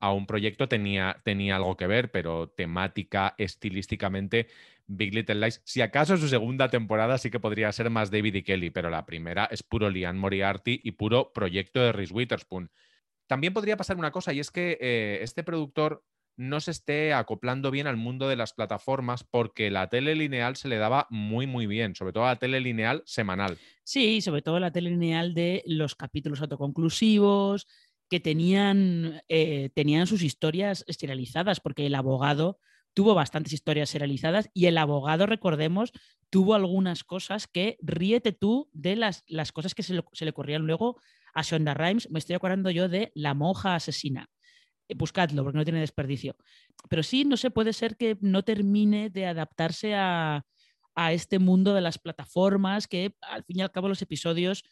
a 0.00 0.12
un 0.12 0.26
proyecto 0.26 0.68
tenía, 0.68 1.20
tenía 1.24 1.56
algo 1.56 1.76
que 1.76 1.86
ver, 1.86 2.10
pero 2.10 2.48
temática, 2.48 3.34
estilísticamente, 3.38 4.48
Big 4.86 5.14
Little 5.14 5.36
Lies, 5.36 5.60
si 5.64 5.82
acaso 5.82 6.16
su 6.16 6.28
segunda 6.28 6.68
temporada 6.70 7.18
sí 7.18 7.30
que 7.30 7.40
podría 7.40 7.70
ser 7.72 7.90
más 7.90 8.10
David 8.10 8.36
y 8.36 8.42
Kelly, 8.42 8.70
pero 8.70 8.90
la 8.90 9.04
primera 9.04 9.44
es 9.46 9.62
puro 9.62 9.90
Lian 9.90 10.18
Moriarty 10.18 10.80
y 10.82 10.92
puro 10.92 11.32
proyecto 11.32 11.80
de 11.80 11.92
Reese 11.92 12.14
Witherspoon. 12.14 12.70
También 13.26 13.52
podría 13.52 13.76
pasar 13.76 13.98
una 13.98 14.10
cosa 14.10 14.32
y 14.32 14.40
es 14.40 14.50
que 14.50 14.78
eh, 14.80 15.18
este 15.22 15.44
productor 15.44 16.02
no 16.38 16.60
se 16.60 16.70
esté 16.70 17.12
acoplando 17.12 17.70
bien 17.70 17.88
al 17.88 17.96
mundo 17.96 18.28
de 18.28 18.36
las 18.36 18.52
plataformas 18.52 19.24
porque 19.24 19.70
la 19.70 19.88
tele 19.88 20.14
lineal 20.14 20.56
se 20.56 20.68
le 20.68 20.78
daba 20.78 21.08
muy, 21.10 21.46
muy 21.46 21.66
bien, 21.66 21.96
sobre 21.96 22.12
todo 22.12 22.24
la 22.24 22.36
tele 22.36 22.60
lineal 22.60 23.02
semanal. 23.04 23.58
Sí, 23.82 24.20
sobre 24.20 24.40
todo 24.40 24.60
la 24.60 24.70
tele 24.70 24.90
lineal 24.90 25.34
de 25.34 25.64
los 25.66 25.96
capítulos 25.96 26.40
autoconclusivos, 26.40 27.66
que 28.08 28.20
tenían, 28.20 29.22
eh, 29.28 29.70
tenían 29.74 30.06
sus 30.06 30.22
historias 30.22 30.84
serializadas, 30.88 31.60
porque 31.60 31.86
el 31.86 31.94
abogado 31.94 32.58
tuvo 32.94 33.14
bastantes 33.14 33.52
historias 33.52 33.90
serializadas 33.90 34.50
y 34.54 34.66
el 34.66 34.78
abogado, 34.78 35.26
recordemos, 35.26 35.92
tuvo 36.30 36.54
algunas 36.54 37.04
cosas 37.04 37.46
que 37.46 37.78
ríete 37.80 38.32
tú 38.32 38.70
de 38.72 38.96
las, 38.96 39.24
las 39.26 39.52
cosas 39.52 39.74
que 39.74 39.82
se 39.82 39.94
le, 39.94 40.02
se 40.12 40.24
le 40.24 40.30
ocurrían 40.30 40.66
luego 40.66 41.00
a 41.34 41.42
Shonda 41.42 41.74
Rhimes. 41.74 42.10
Me 42.10 42.18
estoy 42.18 42.34
acordando 42.34 42.70
yo 42.70 42.88
de 42.88 43.12
La 43.14 43.34
monja 43.34 43.74
asesina 43.74 44.28
eh, 44.88 44.94
buscadlo 44.96 45.44
porque 45.44 45.58
no 45.58 45.64
tiene 45.64 45.80
desperdicio. 45.80 46.36
Pero 46.88 47.02
sí, 47.02 47.24
no 47.24 47.36
sé, 47.36 47.50
puede 47.50 47.72
ser 47.72 47.96
que 47.96 48.16
no 48.20 48.42
termine 48.42 49.10
de 49.10 49.26
adaptarse 49.26 49.94
a, 49.94 50.44
a 50.94 51.12
este 51.12 51.38
mundo 51.38 51.74
de 51.74 51.80
las 51.80 51.98
plataformas, 51.98 52.88
que 52.88 53.14
al 53.20 53.44
fin 53.44 53.58
y 53.58 53.62
al 53.62 53.70
cabo 53.70 53.88
los 53.88 54.02
episodios 54.02 54.64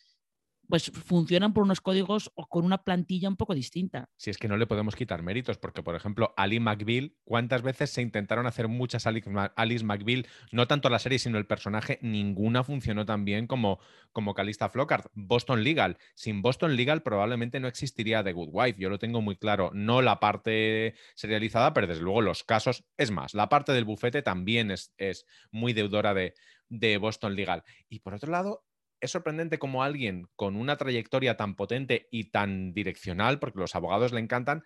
pues 0.68 0.90
funcionan 0.90 1.52
por 1.52 1.64
unos 1.64 1.80
códigos 1.80 2.30
o 2.34 2.48
con 2.48 2.64
una 2.64 2.84
plantilla 2.84 3.28
un 3.28 3.36
poco 3.36 3.54
distinta. 3.54 4.08
Si 4.16 4.30
es 4.30 4.38
que 4.38 4.48
no 4.48 4.56
le 4.56 4.66
podemos 4.66 4.96
quitar 4.96 5.22
méritos, 5.22 5.58
porque 5.58 5.82
por 5.82 5.94
ejemplo, 5.94 6.34
Ali 6.36 6.60
McBeal, 6.60 7.14
¿cuántas 7.24 7.62
veces 7.62 7.90
se 7.90 8.02
intentaron 8.02 8.46
hacer 8.46 8.68
muchas 8.68 9.06
Alice 9.06 9.84
McBeal? 9.84 10.26
No 10.52 10.66
tanto 10.66 10.88
la 10.88 10.98
serie, 10.98 11.18
sino 11.18 11.38
el 11.38 11.46
personaje, 11.46 11.98
ninguna 12.02 12.64
funcionó 12.64 13.06
tan 13.06 13.24
bien 13.24 13.46
como, 13.46 13.78
como 14.12 14.34
Calista 14.34 14.68
Flockhart. 14.68 15.06
Boston 15.14 15.64
Legal, 15.64 15.98
sin 16.14 16.42
Boston 16.42 16.76
Legal 16.76 17.02
probablemente 17.02 17.60
no 17.60 17.68
existiría 17.68 18.24
The 18.24 18.32
Good 18.32 18.50
Wife, 18.52 18.80
yo 18.80 18.88
lo 18.88 18.98
tengo 18.98 19.20
muy 19.20 19.36
claro, 19.36 19.70
no 19.74 20.02
la 20.02 20.20
parte 20.20 20.94
serializada, 21.14 21.72
pero 21.72 21.86
desde 21.86 22.02
luego 22.02 22.22
los 22.22 22.44
casos, 22.44 22.84
es 22.96 23.10
más, 23.10 23.34
la 23.34 23.48
parte 23.48 23.72
del 23.72 23.84
bufete 23.84 24.22
también 24.22 24.70
es, 24.70 24.92
es 24.98 25.26
muy 25.50 25.72
deudora 25.72 26.14
de, 26.14 26.34
de 26.68 26.98
Boston 26.98 27.36
Legal. 27.36 27.64
Y 27.88 28.00
por 28.00 28.14
otro 28.14 28.30
lado, 28.30 28.64
es 29.00 29.10
sorprendente 29.10 29.58
como 29.58 29.82
alguien 29.82 30.28
con 30.36 30.56
una 30.56 30.76
trayectoria 30.76 31.36
tan 31.36 31.54
potente 31.54 32.08
y 32.10 32.30
tan 32.30 32.72
direccional, 32.72 33.38
porque 33.38 33.60
los 33.60 33.74
abogados 33.74 34.12
le 34.12 34.20
encantan, 34.20 34.64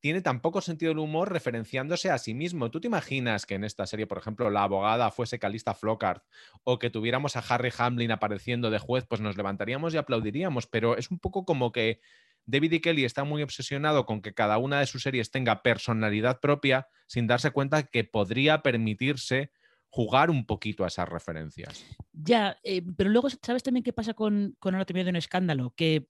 tiene 0.00 0.20
tan 0.22 0.40
poco 0.40 0.60
sentido 0.60 0.90
del 0.90 1.00
humor 1.00 1.32
referenciándose 1.32 2.10
a 2.10 2.18
sí 2.18 2.34
mismo. 2.34 2.70
¿Tú 2.70 2.80
te 2.80 2.86
imaginas 2.86 3.46
que 3.46 3.54
en 3.54 3.64
esta 3.64 3.86
serie, 3.86 4.06
por 4.06 4.18
ejemplo, 4.18 4.50
la 4.50 4.62
abogada 4.62 5.10
fuese 5.10 5.38
Calista 5.38 5.74
Flockhart 5.74 6.22
o 6.62 6.78
que 6.78 6.90
tuviéramos 6.90 7.36
a 7.36 7.40
Harry 7.40 7.72
Hamlin 7.76 8.12
apareciendo 8.12 8.70
de 8.70 8.78
juez, 8.78 9.06
pues 9.08 9.20
nos 9.20 9.36
levantaríamos 9.36 9.94
y 9.94 9.96
aplaudiríamos, 9.96 10.66
pero 10.66 10.96
es 10.96 11.10
un 11.10 11.18
poco 11.18 11.44
como 11.44 11.72
que 11.72 12.00
David 12.46 12.72
y 12.72 12.80
Kelly 12.80 13.04
está 13.04 13.24
muy 13.24 13.42
obsesionado 13.42 14.06
con 14.06 14.22
que 14.22 14.34
cada 14.34 14.58
una 14.58 14.80
de 14.80 14.86
sus 14.86 15.02
series 15.02 15.30
tenga 15.30 15.62
personalidad 15.62 16.40
propia 16.40 16.88
sin 17.06 17.26
darse 17.26 17.50
cuenta 17.50 17.82
que 17.82 18.04
podría 18.04 18.62
permitirse 18.62 19.50
jugar 19.90 20.30
un 20.30 20.44
poquito 20.44 20.84
a 20.84 20.88
esas 20.88 21.08
referencias. 21.08 21.84
Ya, 22.12 22.58
eh, 22.62 22.82
pero 22.96 23.10
luego, 23.10 23.28
¿sabes 23.30 23.62
también 23.62 23.84
qué 23.84 23.92
pasa 23.92 24.14
con, 24.14 24.56
con 24.58 24.74
Anatomía 24.74 25.04
de 25.04 25.10
un 25.10 25.16
escándalo? 25.16 25.72
Que 25.76 26.08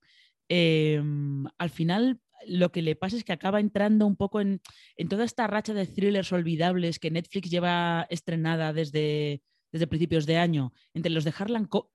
em, 0.49 1.45
al 1.59 1.71
final 1.71 2.21
lo 2.47 2.71
que 2.71 2.83
le 2.83 2.97
pasa 2.97 3.17
es 3.17 3.25
que 3.25 3.33
acaba 3.33 3.61
entrando 3.61 4.07
un 4.07 4.17
poco 4.17 4.41
en, 4.41 4.61
toda 5.09 5.25
esta 5.25 5.47
racha 5.47 5.75
de 5.75 5.87
thrillers 5.87 6.33
olvidables 6.33 6.99
que 6.99 7.11
Netflix 7.11 7.51
lleva 7.51 8.07
estrenada 8.11 8.73
desde, 8.73 9.43
desde 9.73 9.87
principios 9.87 10.27
de 10.27 10.39
año, 10.39 10.73
entre 10.95 11.13
los 11.13 11.25
de 11.25 11.35
Harlan 11.37 11.67
Coben. 11.67 11.91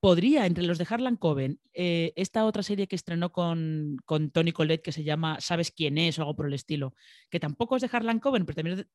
Podría, 0.00 0.46
entre 0.46 0.64
los 0.64 0.78
de 0.78 0.86
Harlan 0.88 1.16
Coben, 1.16 1.60
eh, 1.74 2.12
esta 2.16 2.44
otra 2.44 2.64
serie 2.64 2.88
que 2.88 2.96
estrenó 2.96 3.30
con, 3.30 3.98
con 4.04 4.32
Tony 4.32 4.50
Collette 4.50 4.82
que 4.82 4.90
se 4.90 5.04
llama 5.04 5.40
¿Sabes 5.40 5.70
quién 5.70 5.96
es? 5.96 6.18
o 6.18 6.22
algo 6.22 6.34
por 6.34 6.48
el 6.48 6.54
estilo, 6.54 6.94
que 7.30 7.38
tampoco 7.38 7.76
es 7.76 7.82
de 7.82 7.90
Harlan 7.92 8.18
Coben, 8.18 8.44
pero 8.44 8.56
también 8.56 8.78
es 8.78 8.84
de... 8.84 8.90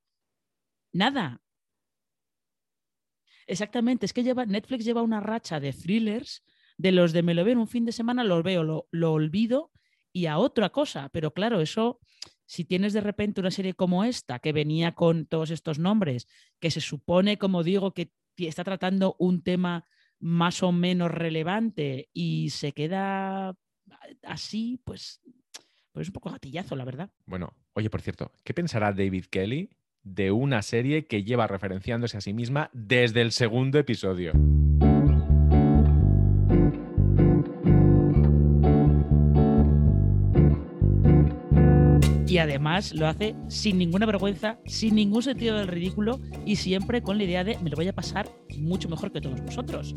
Nada, 0.92 1.42
Exactamente, 3.48 4.06
es 4.06 4.14
que 4.14 4.24
lleva, 4.24 4.46
Netflix 4.46 4.86
lleva 4.86 5.02
una 5.02 5.22
racha 5.22 5.60
de 5.60 5.74
thrillers 5.74 6.44
de 6.78 6.92
los 6.92 7.12
de 7.12 7.24
me 7.24 7.34
lo 7.34 7.44
veo 7.44 7.60
un 7.60 7.68
fin 7.68 7.86
de 7.86 7.92
semana, 7.92 8.24
lo 8.24 8.44
veo, 8.44 8.64
lo, 8.64 8.88
lo 8.92 9.14
olvido 9.14 9.72
y 10.14 10.28
a 10.28 10.38
otra 10.38 10.70
cosa. 10.70 11.10
Pero 11.10 11.34
claro, 11.34 11.60
eso, 11.62 12.00
si 12.46 12.66
tienes 12.66 12.94
de 12.94 13.02
repente 13.02 13.42
una 13.42 13.52
serie 13.52 13.74
como 13.74 14.04
esta, 14.04 14.40
que 14.40 14.54
venía 14.54 14.94
con 14.94 15.26
todos 15.26 15.50
estos 15.50 15.80
nombres, 15.80 16.28
que 16.60 16.72
se 16.72 16.82
supone, 16.82 17.38
como 17.38 17.64
digo, 17.64 17.94
que 17.94 18.12
está 18.38 18.64
tratando 18.64 19.16
un 19.18 19.42
tema 19.42 19.86
más 20.20 20.64
o 20.64 20.72
menos 20.72 21.12
relevante 21.12 22.10
y 22.14 22.50
se 22.52 22.74
queda 22.74 23.56
así, 24.24 24.80
pues, 24.84 25.22
pues 25.92 26.04
es 26.04 26.10
un 26.10 26.14
poco 26.14 26.30
gatillazo, 26.30 26.76
la 26.76 26.86
verdad. 26.86 27.12
Bueno, 27.26 27.54
oye, 27.74 27.90
por 27.90 28.02
cierto, 28.02 28.32
¿qué 28.44 28.54
pensará 28.54 28.94
David 28.94 29.26
Kelly 29.26 29.70
de 30.16 30.32
una 30.32 30.62
serie 30.62 31.06
que 31.06 31.24
lleva 31.24 31.48
referenciándose 31.48 32.18
a 32.18 32.22
sí 32.22 32.34
misma 32.34 32.70
desde 32.74 33.22
el 33.22 33.32
segundo 33.32 33.80
episodio? 33.80 34.34
y 42.38 42.40
además 42.40 42.94
lo 42.94 43.08
hace 43.08 43.36
sin 43.48 43.78
ninguna 43.78 44.06
vergüenza, 44.06 44.60
sin 44.66 44.96
ningún 44.96 45.24
sentido 45.24 45.58
del 45.58 45.68
ridículo 45.68 46.20
y 46.46 46.58
siempre 46.58 47.02
con 47.02 47.18
la 47.18 47.24
idea 47.24 47.44
de 47.44 47.58
me 47.60 47.70
lo 47.70 47.76
voy 47.76 47.88
a 47.88 47.94
pasar 47.94 48.30
mucho 48.60 48.90
mejor 48.90 49.12
que 49.12 49.22
todos 49.22 49.42
vosotros. 49.42 49.96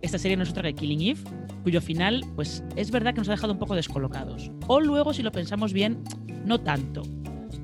Esta 0.00 0.16
serie 0.18 0.36
no 0.36 0.44
es 0.44 0.50
otra 0.50 0.62
que 0.62 0.74
Killing 0.74 1.02
Eve, 1.02 1.20
cuyo 1.64 1.80
final, 1.80 2.24
pues 2.34 2.62
es 2.76 2.90
verdad 2.90 3.12
que 3.12 3.18
nos 3.18 3.28
ha 3.28 3.32
dejado 3.32 3.52
un 3.52 3.58
poco 3.58 3.74
descolocados. 3.74 4.50
O 4.68 4.80
luego, 4.80 5.12
si 5.12 5.22
lo 5.22 5.32
pensamos 5.32 5.72
bien, 5.72 6.02
no 6.44 6.60
tanto. 6.60 7.02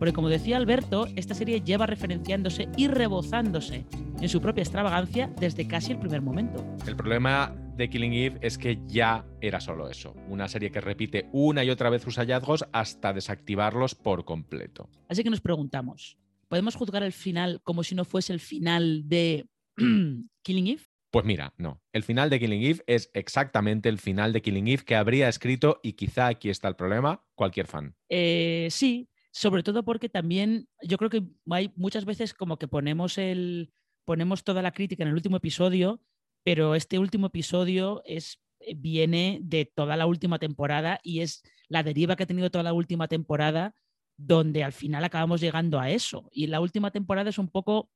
Porque 0.02 0.14
como 0.14 0.28
decía 0.28 0.56
Alberto, 0.56 1.06
esta 1.14 1.32
serie 1.32 1.60
lleva 1.60 1.86
referenciándose 1.86 2.68
y 2.76 2.88
rebozándose 2.88 3.86
en 4.20 4.28
su 4.28 4.40
propia 4.40 4.62
extravagancia 4.62 5.32
desde 5.38 5.68
casi 5.68 5.92
el 5.92 6.00
primer 6.00 6.22
momento. 6.22 6.66
El 6.88 6.96
problema 6.96 7.54
de 7.76 7.88
Killing 7.88 8.12
Eve 8.12 8.38
es 8.42 8.58
que 8.58 8.80
ya 8.88 9.24
era 9.40 9.60
solo 9.60 9.88
eso, 9.88 10.16
una 10.26 10.48
serie 10.48 10.72
que 10.72 10.80
repite 10.80 11.28
una 11.30 11.62
y 11.62 11.70
otra 11.70 11.88
vez 11.88 12.02
sus 12.02 12.16
hallazgos 12.16 12.64
hasta 12.72 13.12
desactivarlos 13.12 13.94
por 13.94 14.24
completo. 14.24 14.90
Así 15.08 15.22
que 15.22 15.30
nos 15.30 15.40
preguntamos, 15.40 16.18
¿podemos 16.48 16.74
juzgar 16.74 17.04
el 17.04 17.12
final 17.12 17.60
como 17.62 17.84
si 17.84 17.94
no 17.94 18.04
fuese 18.04 18.32
el 18.32 18.40
final 18.40 19.08
de 19.08 19.46
Killing 20.42 20.66
Eve? 20.66 20.82
Pues 21.12 21.24
mira, 21.24 21.54
no. 21.58 21.80
El 21.92 22.02
final 22.02 22.28
de 22.28 22.40
Killing 22.40 22.62
Eve 22.64 22.82
es 22.88 23.08
exactamente 23.14 23.88
el 23.88 23.98
final 23.98 24.32
de 24.32 24.42
Killing 24.42 24.66
Eve 24.66 24.82
que 24.84 24.96
habría 24.96 25.28
escrito, 25.28 25.78
y 25.80 25.92
quizá 25.92 26.26
aquí 26.26 26.50
está 26.50 26.66
el 26.66 26.74
problema, 26.74 27.22
cualquier 27.36 27.68
fan. 27.68 27.94
Eh, 28.08 28.66
sí, 28.70 29.08
sobre 29.32 29.64
todo 29.64 29.84
porque 29.84 30.08
también 30.08 30.68
yo 30.82 30.96
creo 30.98 31.10
que 31.10 31.24
hay 31.50 31.72
muchas 31.74 32.04
veces 32.04 32.34
como 32.34 32.58
que 32.58 32.68
ponemos 32.68 33.18
el 33.18 33.72
ponemos 34.04 34.44
toda 34.44 34.62
la 34.62 34.72
crítica 34.72 35.02
en 35.02 35.08
el 35.08 35.14
último 35.14 35.38
episodio 35.38 36.00
pero 36.44 36.74
este 36.74 36.98
último 36.98 37.28
episodio 37.28 38.02
es, 38.04 38.40
eh, 38.60 38.74
viene 38.76 39.38
de 39.42 39.64
toda 39.64 39.96
la 39.96 40.06
última 40.06 40.38
temporada 40.38 41.00
y 41.02 41.20
es 41.20 41.42
la 41.68 41.82
deriva 41.82 42.16
que 42.16 42.24
ha 42.24 42.26
tenido 42.26 42.50
toda 42.50 42.64
la 42.64 42.72
última 42.72 43.08
temporada 43.08 43.74
donde 44.16 44.62
al 44.64 44.72
final 44.72 45.04
acabamos 45.04 45.40
llegando 45.40 45.80
a 45.80 45.90
eso. 45.90 46.28
Y 46.32 46.46
la 46.48 46.60
última 46.60 46.90
temporada 46.90 47.30
es 47.30 47.38
un 47.38 47.48
poco, 47.48 47.90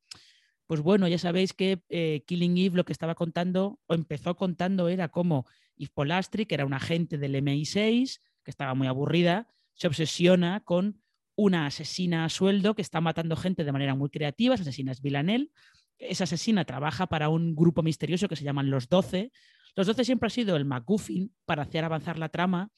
pues 0.67 0.81
bueno, 0.81 1.09
ya 1.09 1.19
sabéis 1.19 1.53
que 1.53 1.83
eh, 1.89 2.25
Killing 2.27 2.57
Eve 2.57 2.77
lo 2.77 2.85
que 2.85 2.93
estaba 2.93 3.15
contando 3.15 3.81
o 3.87 3.95
empezó 3.95 4.37
contando 4.37 4.89
era 4.89 5.09
como 5.09 5.47
Eve 5.77 5.91
Polastri, 5.93 6.47
que 6.47 6.55
era 6.55 6.67
un 6.67 6.75
agente 6.75 7.19
del 7.19 7.35
MI6, 7.35 8.21
que 8.45 8.51
estaba 8.51 8.75
muy 8.75 8.87
aburrida, 8.87 9.49
se 9.75 9.89
obsesiona 9.89 10.61
con 10.65 11.03
una 11.37 11.67
asesina 11.67 12.25
a 12.25 12.29
sueldo 12.29 12.75
que 12.75 12.83
está 12.83 13.01
matando 13.01 13.37
gente 13.37 13.65
de 13.65 13.73
manera 13.73 13.95
muy 13.95 14.11
creativa, 14.11 14.55
esa 14.55 14.63
asesina 14.63 14.93
es 14.93 15.03
Villanelle, 15.03 15.51
esa 15.99 16.25
asesina 16.25 16.65
trabaja 16.65 17.07
para 17.07 17.29
un 17.29 17.55
grupo 17.55 17.83
misterioso 17.83 18.29
que 18.29 18.37
se 18.37 18.45
llaman 18.45 18.71
Los 18.71 18.89
Doce. 18.89 19.31
Los 19.75 19.87
Doce 19.87 20.05
siempre 20.05 20.27
ha 20.27 20.31
sido 20.31 20.57
el 20.57 20.65
MacGuffin 20.65 21.35
para 21.45 21.63
hacer 21.63 21.85
avanzar 21.85 22.19
la 22.19 22.31
trama, 22.31 22.71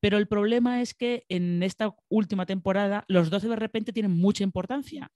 pero 0.00 0.18
el 0.18 0.28
problema 0.28 0.80
es 0.80 0.94
que 0.94 1.24
en 1.28 1.62
esta 1.62 1.94
última 2.08 2.46
temporada 2.46 3.04
los 3.08 3.30
Doce 3.30 3.48
de 3.48 3.56
repente 3.56 3.92
tienen 3.92 4.12
mucha 4.12 4.44
importancia 4.44 5.10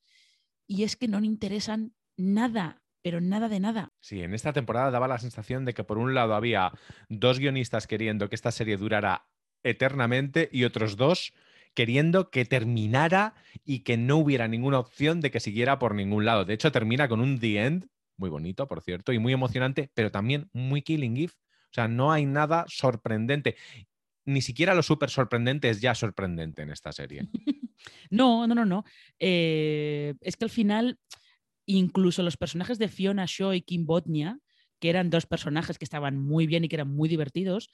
y 0.67 0.83
es 0.83 0.97
que 0.97 1.09
no 1.09 1.21
le 1.21 1.27
interesan 1.27 1.95
nada, 2.17 2.83
pero 3.03 3.21
nada 3.21 3.49
de 3.49 3.61
nada. 3.61 3.91
Sí, 4.01 4.23
en 4.23 4.35
esta 4.35 4.53
temporada 4.53 4.91
daba 4.91 5.09
la 5.09 5.19
sensación 5.19 5.65
de 5.65 5.75
que 5.75 5.85
por 5.85 5.99
un 5.99 6.15
lado 6.15 6.35
había 6.35 6.73
dos 7.09 7.39
guionistas 7.39 7.87
queriendo 7.87 8.29
que 8.29 8.35
esta 8.35 8.51
serie 8.51 8.77
durara 8.77 9.27
eternamente 9.63 10.49
y 10.51 10.65
otros 10.65 10.97
dos 10.97 11.33
queriendo 11.75 12.31
que 12.31 12.45
terminara 12.45 13.35
y 13.65 13.81
que 13.81 13.97
no 13.97 14.19
hubiera 14.19 14.49
ninguna 14.49 14.79
opción 14.79 15.21
de 15.21 15.31
que 15.31 15.41
siguiera 15.41 15.79
por 15.79 15.95
ningún 15.95 16.25
lado. 16.25 16.45
De 16.45 16.55
hecho, 16.55 16.73
termina 16.73 17.09
con 17.09 17.21
un 17.21 17.39
The 17.39 17.65
End, 17.65 17.89
muy 18.17 18.31
bonito, 18.31 18.67
por 18.67 18.83
cierto, 18.83 19.13
y 19.13 19.19
muy 19.19 19.33
emocionante, 19.33 19.91
pero 19.95 20.11
también 20.11 20.49
muy 20.53 20.83
Killing 20.83 21.17
Eve. 21.17 21.33
O 21.35 21.75
sea, 21.75 21.89
no 21.89 22.13
hay 22.13 22.27
nada 22.27 22.65
sorprendente. 22.69 23.57
Ni 24.25 24.43
siquiera 24.43 24.75
lo 24.75 24.83
súper 24.83 25.11
sorprendente 25.11 25.71
es 25.71 25.81
ya 25.81 25.95
sorprendente 25.95 26.63
en 26.63 26.71
esta 26.71 26.93
serie. 26.93 27.29
no, 28.11 28.47
no, 28.47 28.55
no, 28.55 28.65
no. 28.65 28.85
Eh, 29.19 30.15
es 30.21 30.37
que 30.37 30.45
al 30.45 30.51
final, 30.51 30.99
incluso 31.67 32.23
los 32.23 32.37
personajes 32.37 32.79
de 32.79 32.89
Fiona 32.89 33.25
Shaw 33.27 33.55
y 33.55 33.63
Kim 33.63 33.87
Botnia, 33.87 34.39
que 34.79 34.91
eran 34.91 35.11
dos 35.11 35.27
personajes 35.27 35.79
que 35.79 35.85
estaban 35.85 36.19
muy 36.19 36.47
bien 36.47 36.65
y 36.65 36.69
que 36.69 36.77
eran 36.77 36.95
muy 36.95 37.09
divertidos, 37.09 37.71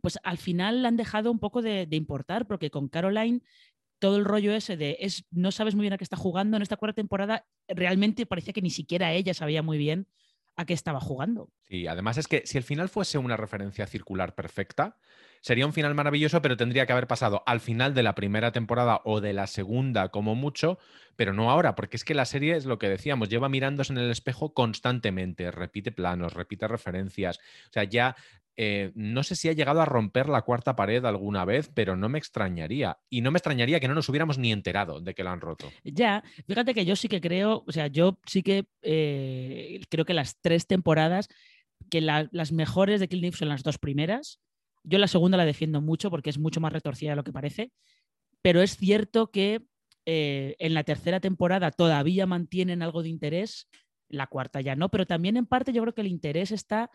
pues 0.00 0.18
al 0.22 0.38
final 0.38 0.84
han 0.84 0.96
dejado 0.96 1.30
un 1.30 1.38
poco 1.38 1.62
de, 1.62 1.86
importar, 1.90 2.46
porque 2.46 2.70
con 2.70 2.88
Caroline 2.88 3.40
todo 3.98 4.16
el 4.16 4.24
rollo 4.24 4.52
ese 4.54 4.76
de 4.76 4.98
es, 5.00 5.24
no 5.30 5.50
sabes 5.50 5.74
muy 5.74 5.82
bien 5.82 5.94
a 5.94 5.98
qué 5.98 6.04
está 6.04 6.16
jugando 6.16 6.56
en 6.56 6.62
esta 6.62 6.76
cuarta 6.76 6.96
temporada, 6.96 7.46
realmente 7.66 8.26
parecía 8.26 8.52
que 8.52 8.62
ni 8.62 8.70
siquiera 8.70 9.12
ella 9.12 9.34
sabía 9.34 9.62
muy 9.62 9.78
bien 9.78 10.06
a 10.56 10.64
qué 10.64 10.74
estaba 10.74 11.00
jugando. 11.00 11.50
Y 11.68 11.86
además 11.86 12.16
es 12.18 12.28
que 12.28 12.42
si 12.46 12.58
el 12.58 12.64
final 12.64 12.88
fuese 12.88 13.18
una 13.18 13.36
referencia 13.36 13.86
circular 13.86 14.34
perfecta, 14.34 14.98
sería 15.40 15.66
un 15.66 15.72
final 15.72 15.94
maravilloso, 15.94 16.40
pero 16.40 16.56
tendría 16.56 16.86
que 16.86 16.92
haber 16.92 17.06
pasado 17.06 17.42
al 17.46 17.60
final 17.60 17.94
de 17.94 18.02
la 18.02 18.14
primera 18.14 18.52
temporada 18.52 19.00
o 19.04 19.20
de 19.20 19.32
la 19.32 19.46
segunda 19.46 20.08
como 20.08 20.34
mucho, 20.34 20.78
pero 21.14 21.32
no 21.32 21.50
ahora, 21.50 21.74
porque 21.74 21.96
es 21.96 22.04
que 22.04 22.14
la 22.14 22.24
serie 22.24 22.56
es 22.56 22.64
lo 22.64 22.78
que 22.78 22.88
decíamos, 22.88 23.28
lleva 23.28 23.48
mirándose 23.48 23.92
en 23.92 23.98
el 23.98 24.10
espejo 24.10 24.54
constantemente, 24.54 25.50
repite 25.50 25.92
planos, 25.92 26.32
repite 26.32 26.68
referencias, 26.68 27.38
o 27.38 27.72
sea, 27.72 27.84
ya 27.84 28.16
eh, 28.58 28.92
no 28.94 29.22
sé 29.22 29.36
si 29.36 29.48
ha 29.48 29.52
llegado 29.52 29.82
a 29.82 29.84
romper 29.84 30.28
la 30.28 30.42
cuarta 30.42 30.76
pared 30.76 31.04
alguna 31.04 31.44
vez, 31.44 31.70
pero 31.74 31.94
no 31.96 32.08
me 32.08 32.18
extrañaría. 32.18 32.98
Y 33.10 33.20
no 33.20 33.30
me 33.30 33.38
extrañaría 33.38 33.80
que 33.80 33.88
no 33.88 33.94
nos 33.94 34.08
hubiéramos 34.08 34.38
ni 34.38 34.50
enterado 34.50 35.00
de 35.00 35.14
que 35.14 35.22
lo 35.22 35.30
han 35.30 35.40
roto. 35.40 35.70
Ya, 35.84 36.24
fíjate 36.46 36.72
que 36.72 36.86
yo 36.86 36.96
sí 36.96 37.08
que 37.08 37.20
creo, 37.20 37.64
o 37.66 37.72
sea, 37.72 37.88
yo 37.88 38.18
sí 38.26 38.42
que 38.42 38.66
eh, 38.82 39.80
creo 39.90 40.06
que 40.06 40.14
las 40.14 40.40
tres 40.40 40.66
temporadas, 40.66 41.28
que 41.90 42.00
las 42.00 42.52
mejores 42.52 43.00
de 43.00 43.08
Kill 43.08 43.32
son 43.34 43.48
las 43.48 43.62
dos 43.62 43.78
primeras. 43.78 44.40
Yo 44.82 44.98
la 44.98 45.08
segunda 45.08 45.36
la 45.36 45.44
defiendo 45.44 45.82
mucho 45.82 46.10
porque 46.10 46.30
es 46.30 46.38
mucho 46.38 46.60
más 46.60 46.72
retorcida 46.72 47.10
de 47.10 47.16
lo 47.16 47.24
que 47.24 47.32
parece. 47.32 47.72
Pero 48.40 48.62
es 48.62 48.76
cierto 48.76 49.30
que 49.30 49.66
eh, 50.06 50.56
en 50.60 50.72
la 50.72 50.84
tercera 50.84 51.20
temporada 51.20 51.70
todavía 51.72 52.26
mantienen 52.26 52.80
algo 52.80 53.02
de 53.02 53.08
interés, 53.10 53.68
la 54.08 54.28
cuarta 54.28 54.60
ya 54.60 54.76
no, 54.76 54.88
pero 54.88 55.04
también 55.04 55.36
en 55.36 55.46
parte 55.46 55.72
yo 55.72 55.82
creo 55.82 55.94
que 55.94 56.02
el 56.02 56.06
interés 56.06 56.52
está 56.52 56.90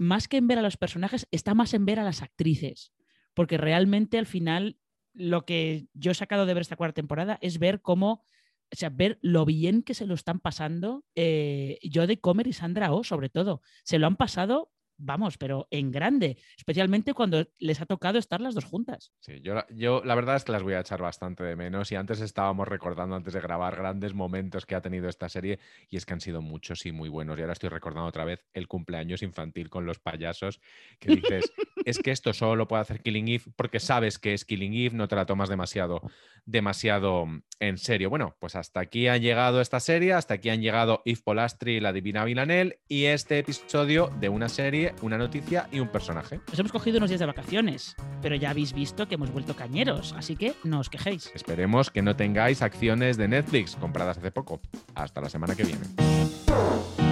más 0.00 0.28
que 0.28 0.38
en 0.38 0.46
ver 0.46 0.58
a 0.58 0.62
los 0.62 0.78
personajes, 0.78 1.28
está 1.30 1.52
más 1.52 1.74
en 1.74 1.84
ver 1.84 2.00
a 2.00 2.04
las 2.04 2.22
actrices. 2.22 2.94
Porque 3.34 3.58
realmente 3.58 4.16
al 4.16 4.24
final 4.24 4.78
lo 5.12 5.44
que 5.44 5.88
yo 5.92 6.12
he 6.12 6.14
sacado 6.14 6.46
de 6.46 6.54
ver 6.54 6.62
esta 6.62 6.76
cuarta 6.76 6.94
temporada 6.94 7.38
es 7.42 7.58
ver 7.58 7.82
cómo, 7.82 8.24
o 8.72 8.76
sea, 8.76 8.88
ver 8.88 9.18
lo 9.20 9.44
bien 9.44 9.82
que 9.82 9.92
se 9.92 10.06
lo 10.06 10.14
están 10.14 10.40
pasando 10.40 11.04
eh, 11.14 11.78
de 11.82 12.20
Comer 12.20 12.46
y 12.46 12.54
Sandra 12.54 12.94
O, 12.94 13.04
sobre 13.04 13.28
todo. 13.28 13.60
Se 13.84 13.98
lo 13.98 14.06
han 14.06 14.16
pasado 14.16 14.72
vamos, 15.00 15.38
pero 15.38 15.66
en 15.70 15.90
grande, 15.90 16.36
especialmente 16.56 17.14
cuando 17.14 17.46
les 17.58 17.80
ha 17.80 17.86
tocado 17.86 18.18
estar 18.18 18.40
las 18.40 18.54
dos 18.54 18.64
juntas. 18.64 19.12
Sí, 19.20 19.40
yo, 19.42 19.54
yo 19.70 20.02
la 20.04 20.14
verdad 20.14 20.36
es 20.36 20.44
que 20.44 20.52
las 20.52 20.62
voy 20.62 20.74
a 20.74 20.80
echar 20.80 21.00
bastante 21.00 21.42
de 21.42 21.56
menos 21.56 21.90
y 21.90 21.96
antes 21.96 22.20
estábamos 22.20 22.68
recordando, 22.68 23.16
antes 23.16 23.34
de 23.34 23.40
grabar, 23.40 23.76
grandes 23.76 24.14
momentos 24.14 24.66
que 24.66 24.74
ha 24.74 24.80
tenido 24.80 25.08
esta 25.08 25.28
serie 25.28 25.58
y 25.88 25.96
es 25.96 26.06
que 26.06 26.12
han 26.12 26.20
sido 26.20 26.42
muchos 26.42 26.86
y 26.86 26.92
muy 26.92 27.08
buenos. 27.08 27.38
Y 27.38 27.42
ahora 27.42 27.54
estoy 27.54 27.70
recordando 27.70 28.08
otra 28.08 28.24
vez 28.24 28.46
el 28.52 28.68
cumpleaños 28.68 29.22
infantil 29.22 29.70
con 29.70 29.86
los 29.86 29.98
payasos, 29.98 30.60
que 30.98 31.16
dices, 31.16 31.52
es 31.84 31.98
que 31.98 32.10
esto 32.10 32.32
solo 32.32 32.56
lo 32.56 32.68
puede 32.68 32.82
hacer 32.82 33.02
Killing 33.02 33.28
Eve 33.28 33.44
porque 33.56 33.80
sabes 33.80 34.18
que 34.18 34.34
es 34.34 34.44
Killing 34.44 34.74
Eve, 34.74 34.96
no 34.96 35.08
te 35.08 35.16
la 35.16 35.26
tomas 35.26 35.48
demasiado, 35.48 36.02
demasiado 36.44 37.26
en 37.58 37.78
serio. 37.78 38.10
Bueno, 38.10 38.36
pues 38.38 38.56
hasta 38.56 38.80
aquí 38.80 39.08
ha 39.08 39.16
llegado 39.16 39.60
esta 39.60 39.80
serie, 39.80 40.12
hasta 40.12 40.34
aquí 40.34 40.50
han 40.50 40.60
llegado 40.60 41.02
Yves 41.04 41.22
Polastri 41.22 41.76
y 41.76 41.80
la 41.80 41.92
Divina 41.92 42.24
Villanel 42.24 42.78
y 42.88 43.04
este 43.06 43.38
episodio 43.38 44.10
de 44.18 44.28
una 44.28 44.48
serie 44.90 45.00
una 45.02 45.18
noticia 45.18 45.68
y 45.70 45.80
un 45.80 45.88
personaje. 45.88 46.40
Nos 46.48 46.58
hemos 46.58 46.72
cogido 46.72 46.98
unos 46.98 47.10
días 47.10 47.20
de 47.20 47.26
vacaciones, 47.26 47.96
pero 48.22 48.36
ya 48.36 48.50
habéis 48.50 48.72
visto 48.72 49.06
que 49.06 49.14
hemos 49.14 49.32
vuelto 49.32 49.54
cañeros, 49.54 50.14
así 50.16 50.36
que 50.36 50.54
no 50.64 50.80
os 50.80 50.88
quejéis. 50.90 51.30
Esperemos 51.34 51.90
que 51.90 52.02
no 52.02 52.16
tengáis 52.16 52.62
acciones 52.62 53.16
de 53.16 53.28
Netflix 53.28 53.76
compradas 53.76 54.18
hace 54.18 54.30
poco. 54.30 54.60
Hasta 54.94 55.20
la 55.20 55.28
semana 55.28 55.54
que 55.54 55.64
viene. 55.64 57.09